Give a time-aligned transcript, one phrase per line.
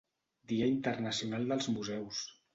[0.51, 2.25] Dia Internacional dels Museus.